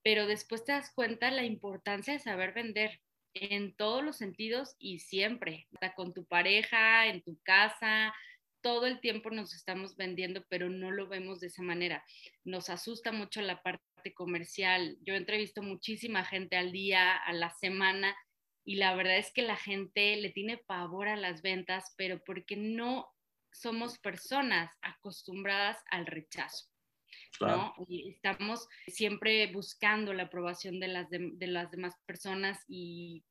[0.04, 3.02] pero después te das cuenta la importancia de saber vender
[3.34, 8.13] en todos los sentidos y siempre, con tu pareja, en tu casa,
[8.62, 12.04] todo el tiempo nos estamos vendiendo, pero no lo vemos de esa manera.
[12.43, 13.84] Nos asusta mucho la parte
[14.15, 14.97] comercial.
[15.02, 18.15] Yo entrevisto muchísima gente al día, a la semana,
[18.65, 22.56] y la verdad es que la gente le tiene pavor a las ventas, pero porque
[22.56, 23.08] no
[23.52, 26.67] somos personas acostumbradas al rechazo.
[27.39, 27.73] ¿no?
[27.88, 33.23] Y estamos siempre buscando la aprobación de las, de las demás personas y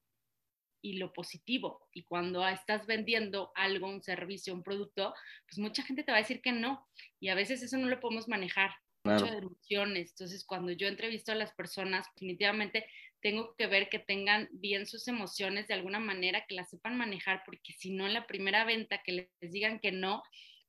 [0.82, 1.88] y lo positivo.
[1.94, 5.14] Y cuando estás vendiendo algo, un servicio, un producto,
[5.48, 6.86] pues mucha gente te va a decir que no.
[7.20, 8.72] Y a veces eso no lo podemos manejar.
[9.04, 10.10] Muchas emociones.
[10.10, 12.86] Entonces, cuando yo entrevisto a las personas, definitivamente
[13.22, 17.42] tengo que ver que tengan bien sus emociones de alguna manera, que las sepan manejar,
[17.46, 20.22] porque si no, en la primera venta que les digan que no,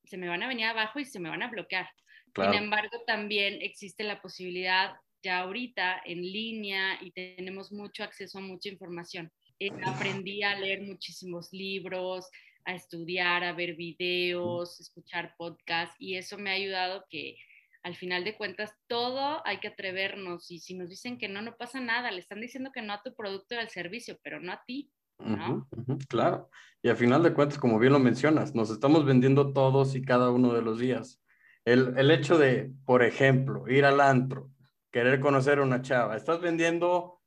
[0.05, 1.89] se me van a venir abajo y se me van a bloquear.
[2.35, 8.41] Sin embargo, también existe la posibilidad ya ahorita en línea y tenemos mucho acceso a
[8.41, 9.31] mucha información.
[9.59, 12.29] Eh, aprendí a leer muchísimos libros,
[12.65, 17.35] a estudiar, a ver videos, escuchar podcasts y eso me ha ayudado que
[17.83, 21.55] al final de cuentas todo hay que atrevernos y si nos dicen que no, no
[21.57, 24.53] pasa nada, le están diciendo que no a tu producto o al servicio, pero no
[24.53, 24.91] a ti.
[25.19, 25.67] ¿no?
[26.09, 26.49] claro,
[26.81, 30.31] y al final de cuentas, como bien lo mencionas, nos estamos vendiendo todos y cada
[30.31, 31.21] uno de los días.
[31.65, 34.49] El, el hecho de, por ejemplo, ir al antro,
[34.91, 37.21] querer conocer a una chava, estás vendiendo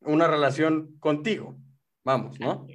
[0.00, 1.58] una relación contigo,
[2.04, 2.66] vamos, ¿no?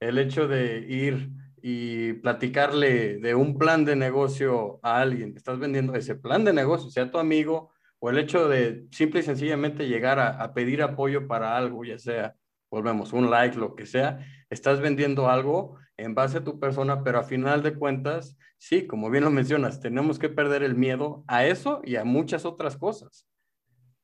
[0.00, 1.30] El hecho de ir
[1.68, 6.90] y platicarle de un plan de negocio a alguien, estás vendiendo ese plan de negocio,
[6.90, 11.56] sea tu amigo, o el hecho de simple y sencillamente llegar a, pedir apoyo para
[11.56, 12.36] algo, ya sea,
[12.70, 17.18] volvemos, un like, lo que sea, estás vendiendo algo en base a tu persona, pero
[17.18, 21.46] a final de cuentas, sí, como bien lo mencionas, tenemos que perder el miedo a
[21.46, 23.26] eso y a muchas otras cosas.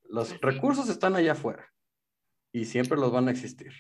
[0.03, 1.69] Los recursos están allá afuera
[2.53, 3.73] y siempre los van a existir.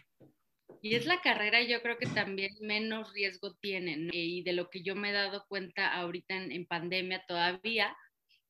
[0.85, 4.11] Y es la carrera, yo creo que también menos riesgo tienen.
[4.13, 7.97] Y de lo que yo me he dado cuenta ahorita en, pandemia todavía,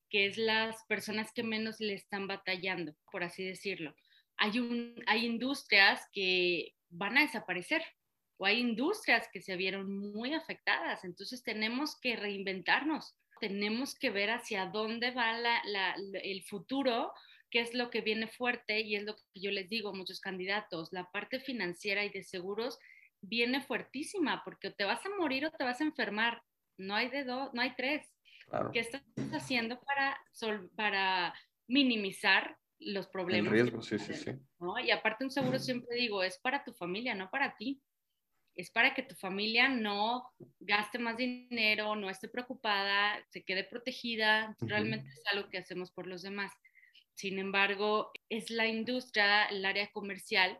[0.09, 3.95] que es las personas que menos le están batallando, por así decirlo.
[4.35, 7.83] Hay, un, hay industrias que van a desaparecer
[8.37, 11.03] o hay industrias que se vieron muy afectadas.
[11.03, 15.37] Entonces tenemos que reinventarnos, tenemos que ver hacia dónde va
[16.23, 17.13] el futuro
[17.53, 20.19] qué es lo que viene fuerte y es lo que yo les digo a muchos
[20.19, 22.79] candidatos, la parte financiera y de seguros
[23.21, 26.41] viene fuertísima porque te vas a morir o te vas a enfermar,
[26.79, 28.11] no hay de dos, no hay tres.
[28.73, 30.19] ¿Qué estás haciendo para,
[30.75, 31.33] para
[31.67, 33.53] minimizar los problemas?
[33.53, 34.31] El riesgo, sí, sí, sí.
[34.83, 37.83] Y aparte un seguro siempre digo, es para tu familia, no para ti.
[38.55, 40.27] Es para que tu familia no
[40.59, 44.55] gaste más dinero, no esté preocupada, se quede protegida.
[44.59, 46.51] Realmente es algo que hacemos por los demás.
[47.15, 50.59] Sin embargo, es la industria, el área comercial,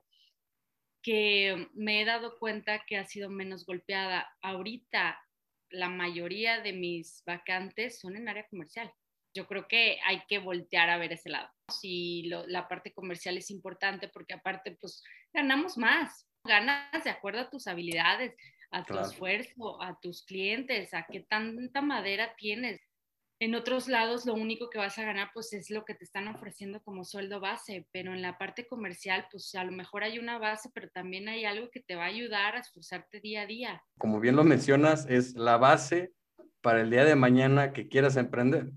[1.02, 4.32] que me he dado cuenta que ha sido menos golpeada.
[4.42, 5.20] Ahorita
[5.70, 8.92] la mayoría de mis vacantes son en área comercial.
[9.36, 11.50] Yo creo que hay que voltear a ver ese lado.
[11.72, 17.50] Si la parte comercial es importante porque aparte pues ganamos más, ganas de acuerdo a
[17.50, 18.36] tus habilidades,
[18.70, 22.80] a tu esfuerzo, a tus clientes, a qué tanta madera tienes.
[23.44, 26.30] En otros lados lo único que vas a ganar pues es lo que te están
[26.30, 30.38] ofreciendo como sueldo base, pero en la parte comercial pues a lo mejor hay una
[30.38, 33.84] base, pero también hay algo que te va a ayudar a esforzarte día a día.
[33.98, 36.14] Como bien lo mencionas, es la base
[36.62, 38.72] para el día de mañana que quieras emprender.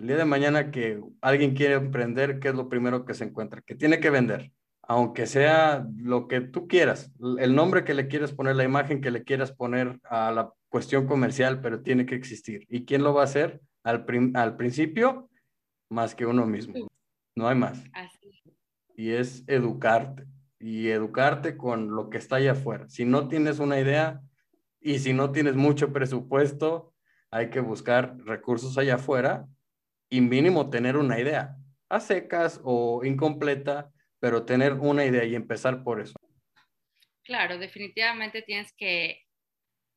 [0.00, 3.62] El día de mañana que alguien quiere emprender, ¿qué es lo primero que se encuentra?
[3.62, 4.50] Que tiene que vender,
[4.82, 9.12] aunque sea lo que tú quieras, el nombre que le quieras poner, la imagen que
[9.12, 12.66] le quieras poner a la cuestión comercial, pero tiene que existir.
[12.68, 13.60] ¿Y quién lo va a hacer?
[13.88, 15.30] Al, principio
[15.90, 16.88] más que uno mismo.
[17.34, 17.82] No hay más.
[18.94, 20.26] Y es educarte.
[20.60, 22.88] Y educarte con lo que está allá afuera.
[22.88, 24.20] Si no tienes una idea
[24.80, 26.94] y si no tienes mucho presupuesto,
[27.30, 29.46] hay que buscar recursos allá afuera
[30.10, 31.56] y mínimo tener una idea,
[31.88, 36.14] a secas o incompleta, pero tener una idea y empezar por eso.
[37.22, 39.22] Claro, definitivamente tienes que,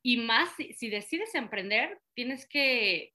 [0.04, 3.14] y más si decides emprender, tienes que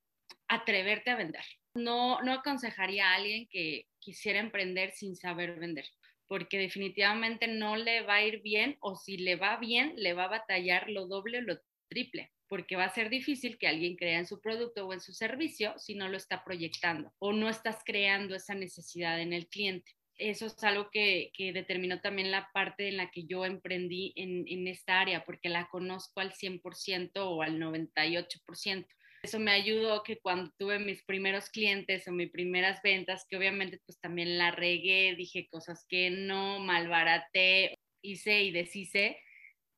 [0.48, 1.44] atreverte a vender.
[1.74, 5.86] No, no aconsejaría a alguien que quisiera emprender sin saber vender,
[6.26, 10.24] porque definitivamente no le va a ir bien o si le va bien, le va
[10.24, 11.58] a batallar lo doble o lo
[11.88, 15.12] triple, porque va a ser difícil que alguien crea en su producto o en su
[15.12, 19.92] servicio si no lo está proyectando o no estás creando esa necesidad en el cliente.
[20.18, 24.66] eso es algo que, determinó también la parte en la que yo emprendí en, en
[24.66, 28.86] esta área, porque la conozco al 100% o al 98%.
[29.26, 33.80] Eso me ayudó que cuando tuve mis primeros clientes o mis primeras ventas, que obviamente
[33.84, 39.18] pues también la regué, dije cosas que no, malbaraté, hice y deshice,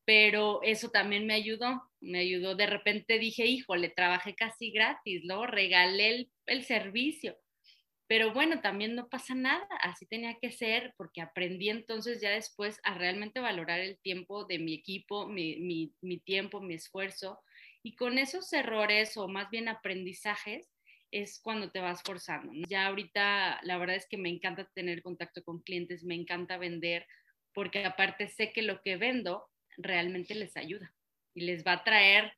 [0.05, 2.55] pero eso también me ayudó, me ayudó.
[2.55, 7.35] De repente dije, híjole, trabajé casi gratis, luego regalé el, el servicio
[8.09, 12.79] pero bueno, también no pasa nada, así tenía que ser, porque aprendí entonces ya después
[12.83, 15.93] a realmente valorar el tiempo de mi equipo, mi,
[16.25, 17.39] tiempo, mi esfuerzo,
[17.83, 20.69] y con esos errores o más bien aprendizajes
[21.11, 22.51] es cuando te vas forzando.
[22.67, 27.07] Ya ahorita la verdad es que me encanta tener contacto con clientes, me encanta vender,
[27.53, 30.93] porque aparte sé que lo que vendo realmente les ayuda
[31.33, 32.33] y les va a traer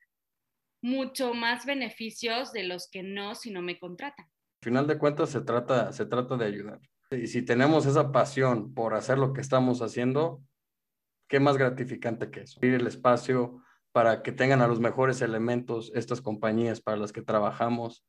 [0.81, 5.41] mucho más beneficios de los que no si no me contratan final de cuentas se
[5.41, 6.79] trata, se trata de ayudar.
[7.09, 10.41] Y si tenemos esa pasión por hacer lo que estamos haciendo,
[11.27, 12.59] ¿qué más gratificante que eso?
[12.59, 17.21] Abrir el espacio para que tengan a los mejores elementos estas compañías para las que
[17.21, 18.05] trabajamos,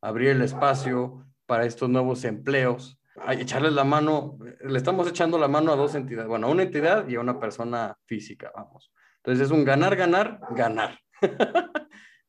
[0.00, 2.98] abrir el espacio para estos nuevos empleos,
[3.30, 7.08] echarles la mano, le estamos echando la mano a dos entidades, bueno, a una entidad
[7.08, 8.92] y a una persona física, vamos.
[9.18, 10.98] Entonces es un ganar, ganar, ganar.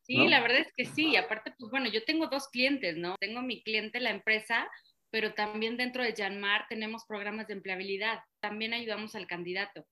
[0.08, 1.10] Sí, la verdad es que sí.
[1.10, 3.14] Y aparte, pues bueno, yo tengo dos clientes, ¿no?
[3.20, 4.66] Tengo mi cliente, la empresa,
[5.10, 8.20] pero también dentro de Janmar tenemos programas de empleabilidad.
[8.40, 9.86] También ayudamos al candidato.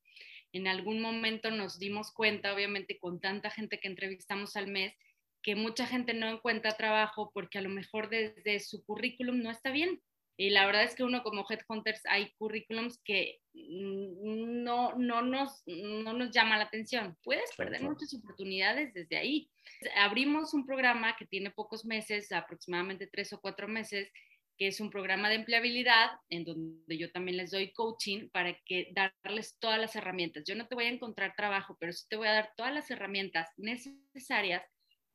[0.53, 4.95] En algún momento nos dimos cuenta, obviamente con tanta gente que entrevistamos al mes,
[5.43, 9.71] que mucha gente no encuentra trabajo porque a lo mejor desde su currículum no está
[9.71, 10.01] bien.
[10.39, 16.13] Y la verdad es que uno como Headhunters hay currículums que no, no, nos, no
[16.13, 17.17] nos llama la atención.
[17.23, 19.51] Puedes perder muchas oportunidades desde ahí.
[19.97, 24.13] Abrimos un programa que tiene pocos meses, aproximadamente tres o cuatro meses,
[24.57, 28.93] que es un programa de empleabilidad en donde yo también les doy coaching para que
[28.93, 30.45] darles todas las herramientas.
[30.47, 32.91] Yo no te voy a encontrar trabajo, pero sí te voy a dar todas las
[32.91, 34.63] herramientas necesarias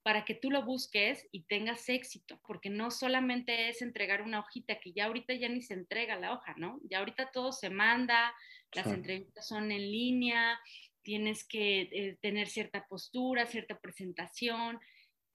[0.03, 4.79] para que tú lo busques y tengas éxito, porque no solamente es entregar una hojita,
[4.79, 6.79] que ya ahorita ya ni se entrega la hoja, ¿no?
[6.89, 8.33] Ya ahorita todo se manda,
[8.73, 10.59] las entrevistas son en línea,
[11.03, 14.79] tienes que eh, tener cierta postura, cierta presentación.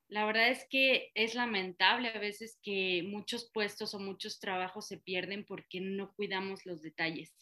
[0.09, 4.99] La verdad es que es lamentable a veces que muchos puestos o muchos trabajos se
[4.99, 7.35] pierden porque no cuidamos los detalles.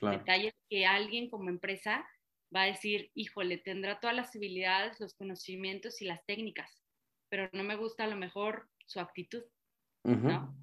[0.00, 2.06] Detalles que alguien como empresa
[2.54, 6.82] va a decir, híjole, tendrá todas las habilidades, los conocimientos y las técnicas,
[7.28, 9.42] pero no me gusta a lo mejor su actitud,
[10.04, 10.54] ¿no?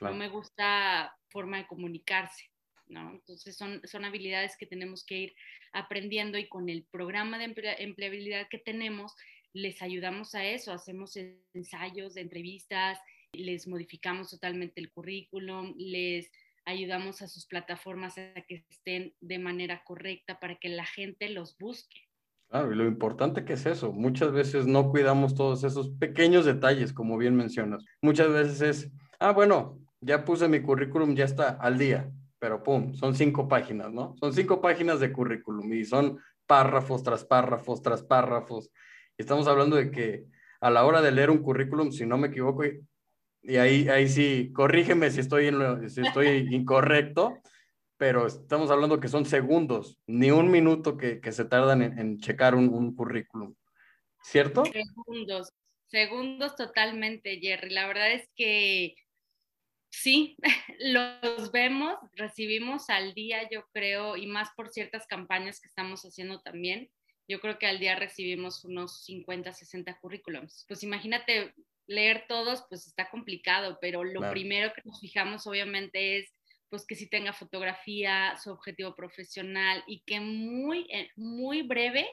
[0.00, 2.50] No me gusta forma de comunicarse,
[2.86, 3.10] ¿no?
[3.12, 5.34] Entonces son, son habilidades que tenemos que ir
[5.72, 9.14] aprendiendo y con el programa de empleabilidad que tenemos,
[9.56, 11.16] les ayudamos a eso, hacemos
[11.54, 12.98] ensayos entrevistas,
[13.32, 16.30] les modificamos totalmente el currículum, les
[16.66, 21.56] ayudamos a sus plataformas a que estén de manera correcta para que la gente los
[21.58, 22.00] busque.
[22.48, 26.92] Claro, y lo importante que es eso, muchas veces no cuidamos todos esos pequeños detalles,
[26.92, 27.82] como bien mencionas.
[28.02, 32.94] Muchas veces es, ah, bueno, ya puse mi currículum, ya está al día, pero pum,
[32.94, 34.14] son cinco páginas, ¿no?
[34.20, 38.70] Son cinco páginas de currículum y son párrafos tras párrafos tras párrafos.
[39.18, 40.26] Estamos hablando de que
[40.60, 42.64] a la hora de leer un currículum, si no me equivoco,
[43.42, 47.40] y ahí, ahí sí, corrígeme si estoy, en si estoy incorrecto,
[47.96, 52.54] pero estamos hablando que son segundos, ni un minuto que, que se tardan en, checar
[52.54, 53.54] un, un, currículum,
[54.22, 54.64] ¿cierto?
[54.64, 55.52] Segundos,
[55.86, 57.70] segundos totalmente, Jerry.
[57.70, 58.96] La verdad es que
[59.90, 60.36] sí,
[60.80, 66.40] los vemos, recibimos al día, yo creo, y más por ciertas campañas que estamos haciendo
[66.42, 66.90] también.
[67.28, 70.64] Yo creo que al día recibimos unos 50, 60 currículums.
[70.68, 71.54] Pues imagínate
[71.86, 76.32] leer todos, pues está complicado, pero lo primero que nos fijamos obviamente es
[76.68, 82.08] pues que si tenga fotografía, su objetivo profesional y que muy, eh, muy breve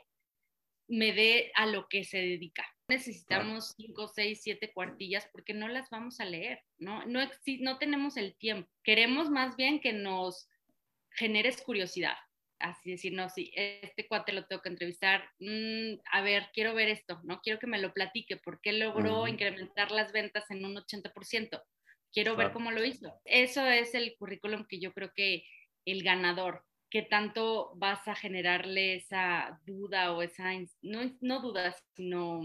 [0.87, 2.65] me dé a lo que se dedica.
[2.87, 7.03] Necesitamos cinco, seis, siete cuartillas porque no las vamos a leer, ¿no?
[7.05, 7.27] No,
[7.59, 8.69] no tenemos el tiempo.
[8.83, 10.49] Queremos más bien que nos
[11.09, 12.17] generes curiosidad
[12.63, 16.89] así decir, no, sí, este cuate lo tengo que entrevistar, mm, a ver, quiero ver
[16.89, 17.41] esto, ¿no?
[17.41, 21.61] Quiero que me lo platique, ¿por qué logró incrementar las ventas en un 80%?
[22.11, 23.19] Quiero ver cómo lo hizo.
[23.25, 25.43] Eso es el currículum que yo creo que
[25.85, 30.51] el ganador, que tanto vas a generarle esa duda o esa,
[30.81, 32.41] no, no dudas, sino,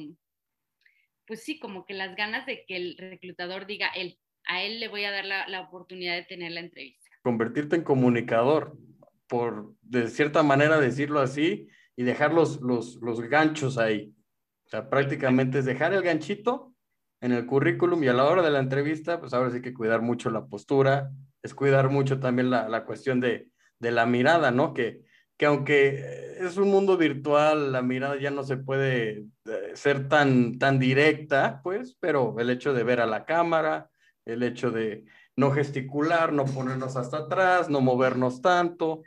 [1.27, 4.89] pues sí, como que las ganas de que el reclutador diga, él, a él le
[4.89, 7.07] voy a dar la, la oportunidad de tener la entrevista.
[7.23, 8.77] Convertirte en comunicador,
[9.29, 11.69] por de cierta manera decirlo así,
[11.99, 14.15] y dejar los, los, ganchos ahí.
[14.67, 16.73] O sea, prácticamente es dejar el ganchito
[17.21, 20.01] en el currículum y a la hora de la entrevista, pues ahora sí que cuidar
[20.01, 21.11] mucho la postura,
[21.43, 23.51] es cuidar mucho también la, la cuestión de,
[23.81, 24.75] de, la mirada, ¿no?
[24.75, 25.03] Que,
[25.37, 30.57] que aunque es un mundo virtual, la mirada ya no se puede eh, ser tan,
[30.61, 33.91] tan directa, pues, pero el hecho de ver a la cámara,
[34.25, 35.05] el hecho de
[35.35, 39.03] no gesticular, no ponernos hasta atrás, no movernos tanto,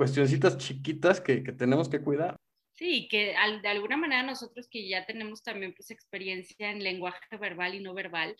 [0.00, 2.34] cuestioncitas chiquitas que, que tenemos que cuidar.
[2.72, 7.74] Sí, que de alguna manera nosotros que ya tenemos también pues experiencia en lenguaje verbal
[7.74, 8.34] y no verbal,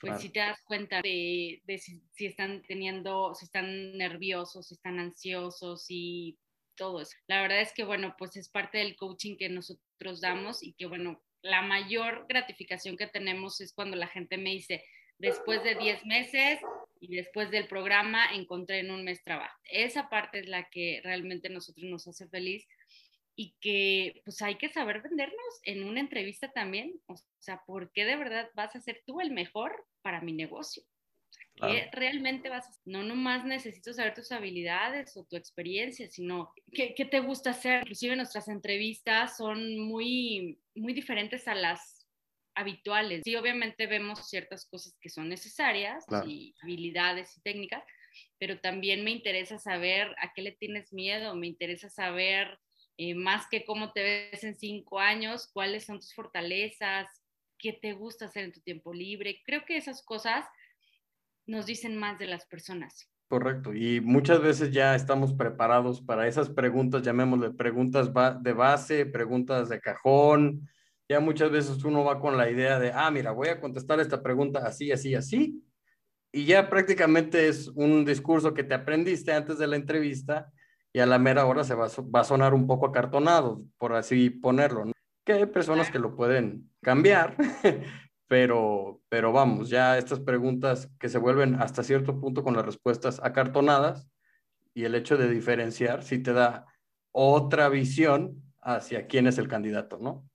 [0.00, 4.74] pues si te das cuenta de, de si, si, están teniendo, si están nerviosos, si
[4.74, 6.36] están ansiosos y
[6.74, 7.16] todo eso.
[7.28, 10.86] La verdad es que, bueno, pues es parte del coaching que nosotros damos y que,
[10.86, 14.82] bueno, la mayor gratificación que tenemos es cuando la gente me dice,
[15.18, 16.60] después de 10 meses
[17.00, 19.58] y después del programa encontré en un mes trabajo.
[19.70, 22.66] Esa parte es la que realmente a nosotros nos hace feliz
[23.36, 26.94] y que pues hay que saber vendernos en una entrevista también.
[27.06, 30.82] O sea, ¿por qué de verdad vas a ser tú el mejor para mi negocio?
[31.56, 32.82] ¿Qué realmente vas a hacer?
[32.84, 37.82] No nomás necesito saber tus habilidades o tu experiencia, sino qué, qué te gusta hacer.
[37.82, 41.93] Inclusive nuestras entrevistas son muy, muy diferentes a las
[42.54, 43.22] habituales.
[43.24, 47.82] Sí, obviamente vemos ciertas cosas que son necesarias y habilidades y técnicas,
[48.38, 52.58] pero también me interesa saber a qué le tienes miedo, me interesa saber
[52.96, 57.08] eh, más que cómo te ves en cinco años, cuáles son tus fortalezas,
[57.58, 59.42] qué te gusta hacer en tu tiempo libre.
[59.44, 60.44] Creo que esas cosas
[61.46, 63.10] nos dicen más de las personas.
[63.28, 69.68] Correcto, y muchas veces ya estamos preparados para esas preguntas, llamémosle preguntas de base, preguntas
[69.70, 70.68] de cajón.
[71.08, 74.22] Ya muchas veces uno va con la idea de, ah, mira, voy a contestar esta
[74.22, 75.62] pregunta así, así, así.
[76.32, 80.50] Y ya prácticamente es un discurso que te aprendiste antes de la entrevista
[80.92, 84.30] y a la mera hora se va, va a sonar un poco acartonado, por así
[84.30, 84.86] ponerlo.
[84.86, 84.92] ¿no?
[85.24, 87.36] Que hay personas que lo pueden cambiar,
[88.28, 93.20] pero, pero vamos, ya estas preguntas que se vuelven hasta cierto punto con las respuestas
[93.22, 94.08] acartonadas
[94.72, 96.66] y el hecho de diferenciar sí te da
[97.12, 100.28] otra visión hacia quién es el candidato, ¿no?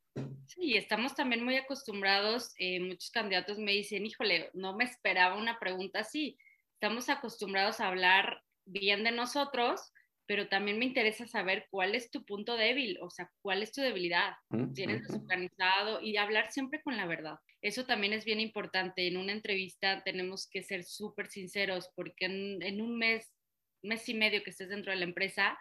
[0.48, 5.60] Sí, estamos también muy acostumbrados, eh, muchos candidatos me dicen, híjole, no me esperaba una
[5.60, 6.38] pregunta así.
[6.74, 9.92] Estamos acostumbrados a hablar bien de nosotros,
[10.26, 13.82] pero también me interesa saber cuál es tu punto débil, o sea, cuál es tu
[13.82, 14.34] debilidad.
[14.76, 17.40] Si eres desorganizado y hablar siempre con la verdad.
[17.62, 19.08] Eso también es bien importante.
[19.08, 23.34] En una entrevista tenemos que ser súper sinceros porque en, un mes,
[23.82, 25.58] mes y medio que estés dentro de la empresa,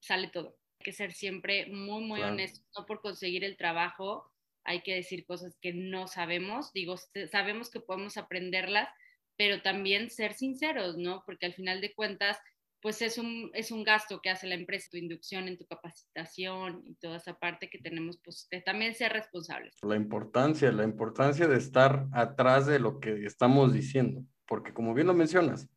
[0.00, 0.56] sale todo.
[0.82, 4.30] Que ser siempre muy, muy honestos, no por conseguir el trabajo.
[4.64, 6.72] Hay que decir cosas que no sabemos.
[6.72, 6.96] Digo,
[7.30, 8.88] sabemos que podemos aprenderlas,
[9.36, 11.22] pero también ser sinceros, ¿no?
[11.26, 12.38] Porque al final de cuentas,
[12.80, 16.82] pues es un, es un gasto que hace la empresa, tu inducción en tu capacitación
[16.86, 19.76] y toda esa parte que tenemos, pues también ser responsables.
[19.82, 25.06] La importancia, la importancia de estar atrás de lo que estamos diciendo, porque como bien
[25.06, 25.68] lo mencionas,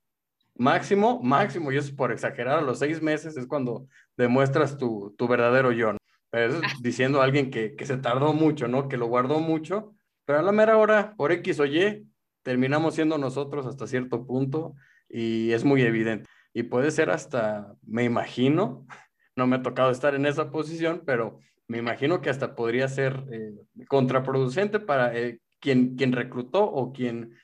[0.56, 3.88] máximo, máximo, y eso es por exagerar, a los seis meses es cuando
[4.18, 6.00] demuestras tu, tu verdadero yo, ¿no?
[6.30, 6.78] Pero eso es ah.
[6.82, 8.88] diciendo a alguien que, que se tardó mucho, ¿no?
[8.88, 9.94] Que lo guardó mucho,
[10.26, 12.08] pero a la mera hora, por X o Y,
[12.44, 14.76] terminamos siendo nosotros hasta cierto punto
[15.10, 18.88] y es muy evidente y puede ser hasta, me imagino,
[19.36, 23.26] no me ha tocado estar en esa posición, pero me imagino que hasta podría ser
[23.30, 23.52] eh,
[23.88, 27.36] contraproducente para eh, quien, quien reclutó o quien,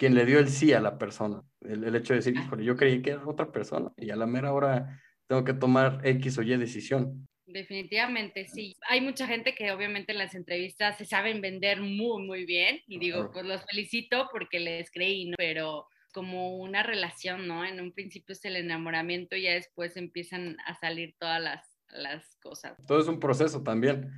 [0.00, 1.42] quien le dio el sí a la persona.
[1.60, 4.54] El, hecho de decir, híjole, yo creí que era otra persona y a la mera
[4.54, 7.28] hora tengo que tomar X o Y decisión.
[7.44, 8.74] Definitivamente, sí.
[8.88, 12.98] Hay mucha gente que obviamente en las entrevistas se saben vender muy, muy bien y
[12.98, 15.34] digo, pues los felicito porque les creí, ¿no?
[15.36, 17.66] pero como una relación, ¿no?
[17.66, 22.36] En un principio es el enamoramiento y ya después empiezan a salir todas las, las
[22.36, 22.74] cosas.
[22.86, 24.10] Todo es un proceso también.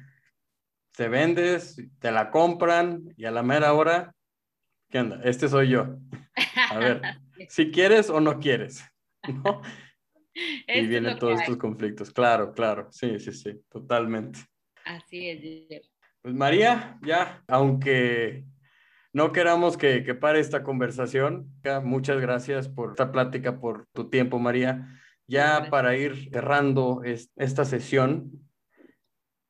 [0.96, 4.14] Te vendes, te la compran y a la mera hora,
[4.92, 5.20] ¿qué onda?
[5.24, 5.96] Este soy yo.
[6.70, 7.00] A ver,
[7.48, 8.84] si quieres o no quieres,
[9.26, 9.62] ¿no?
[10.34, 12.10] y vienen todos estos conflictos.
[12.12, 14.40] Claro, claro, sí, sí, sí, totalmente.
[14.84, 15.90] Así es.
[16.20, 18.44] Pues María, ya, aunque
[19.12, 21.50] no queramos que, pare esta conversación.
[21.82, 25.00] Muchas gracias por esta plática, por tu tiempo, María.
[25.26, 28.30] Ya para ir cerrando esta sesión,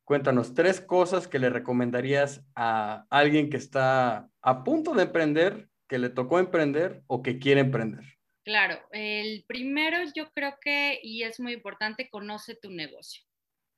[0.03, 5.99] cuéntanos tres cosas que le recomendarías a alguien que está a punto de emprender, que
[5.99, 8.03] le tocó emprender o que quiere emprender.
[8.43, 13.23] Claro, el primero yo creo que, y es muy importante, conoce tu negocio,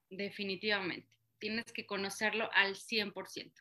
[0.09, 1.07] definitivamente.
[1.39, 3.53] Tienes que conocerlo al 100%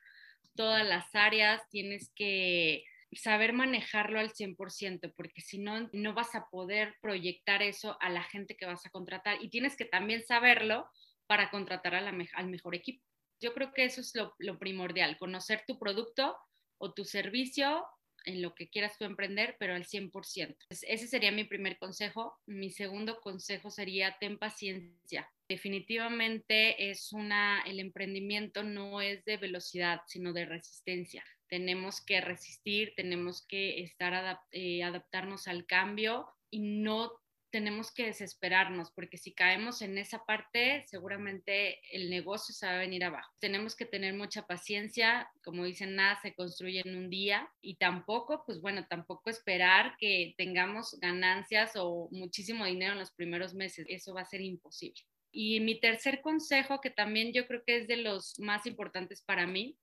[0.54, 6.48] todas las áreas, tienes que saber manejarlo al 100%, porque si no, no vas a
[6.50, 10.88] poder proyectar eso a la gente que vas a contratar y tienes que también saberlo
[11.26, 13.02] para contratar al mejor equipo.
[13.40, 16.36] Yo creo que eso es lo, primordial, conocer tu producto
[16.78, 17.84] o tu servicio
[18.24, 20.56] en lo que quieras tú emprender, pero al 100%.
[20.70, 22.38] ese sería mi primer consejo.
[22.46, 25.30] Mi segundo consejo sería ten paciencia.
[25.46, 31.22] Definitivamente es una, el emprendimiento no es de velocidad, sino de resistencia.
[31.48, 37.12] Tenemos que resistir, tenemos que estar eh, adaptarnos al cambio y no
[37.55, 42.78] tenemos que desesperarnos, porque si caemos en esa parte, seguramente el negocio se va a
[42.78, 43.32] venir abajo.
[43.38, 48.42] Tenemos que tener mucha paciencia, como dicen, nada se construye en un día y tampoco,
[48.44, 54.12] pues bueno, tampoco esperar que tengamos ganancias o muchísimo dinero en los primeros meses, eso
[54.14, 55.00] va a ser imposible.
[55.30, 59.46] Y mi tercer consejo, que también yo creo que es de los más importantes para
[59.46, 59.78] mí,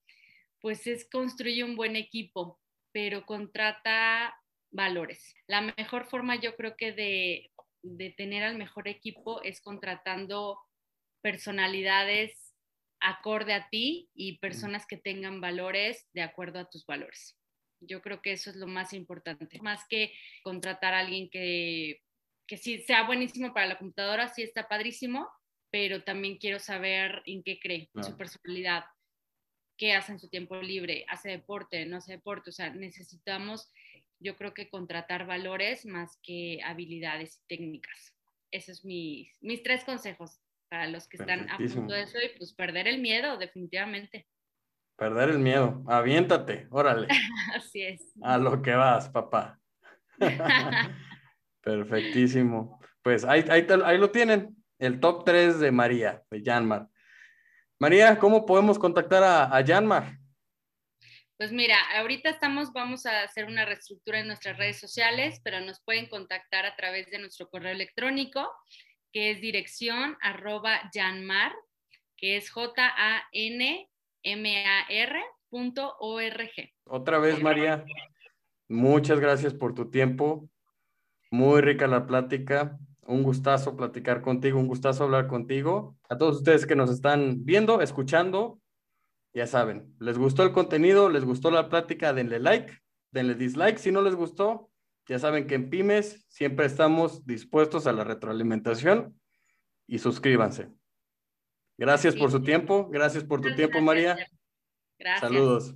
[0.60, 2.60] pues es construir un buen equipo,
[2.92, 4.36] pero contrata
[4.72, 5.36] valores.
[5.48, 7.51] La mejor forma yo creo que de,
[8.18, 10.60] tener al mejor equipo es contratando
[11.22, 12.52] personalidades
[13.02, 17.38] acorde a ti y personas que tengan valores de acuerdo a tus valores.
[17.82, 19.60] Yo creo que eso es lo más importante.
[19.62, 20.14] Más que
[20.44, 22.02] contratar a alguien que,
[22.48, 25.28] que sí sea buenísimo para la computadora, sí está padrísimo,
[25.72, 28.84] pero también quiero saber en qué cree, su personalidad,
[29.78, 32.52] qué hace en su tiempo libre, hace deporte, no hace deporte.
[32.52, 33.72] O sea, necesitamos
[34.22, 38.16] yo creo que contratar valores más que habilidades y técnicas.
[38.52, 42.38] Esos son mis, mis tres consejos para los que están a punto de eso y
[42.38, 44.28] pues perder el miedo, definitivamente.
[44.96, 47.08] Perder el miedo, aviéntate, órale.
[47.56, 48.14] Así es.
[48.22, 49.60] A lo que vas, papá.
[51.62, 52.80] Perfectísimo.
[53.02, 56.88] Pues ahí, ahí, ahí, lo tienen, el top 3 de María, de Janmar.
[57.80, 60.21] María, ¿cómo podemos contactar a, a Janmar?
[61.42, 65.82] Pues mira, ahorita estamos, vamos a hacer una reestructura en nuestras redes sociales, pero nos
[65.82, 68.48] pueden contactar a través de nuestro correo electrónico,
[69.12, 71.52] que es dirección arroba janmar,
[72.16, 73.90] que es J-A-N-M-A-R
[75.50, 76.74] punto O-R-G.
[76.84, 77.86] Otra vez, María,
[78.68, 80.48] muchas gracias por tu tiempo.
[81.32, 82.78] Muy rica la plática.
[83.08, 85.98] Un gustazo platicar contigo, un gustazo hablar contigo.
[86.08, 88.61] A todos ustedes que nos están viendo, escuchando,
[89.34, 92.74] ya saben, les gustó el contenido, les gustó la plática, denle like,
[93.12, 94.70] denle dislike si no les gustó.
[95.08, 99.20] Ya saben que en Pymes siempre estamos dispuestos a la retroalimentación
[99.88, 100.70] y suscríbanse.
[101.78, 104.16] Gracias por su tiempo, gracias por tu tiempo, María.
[105.00, 105.22] Gracias.
[105.22, 105.76] Saludos.